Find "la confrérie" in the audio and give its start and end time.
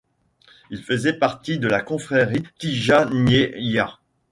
1.67-2.41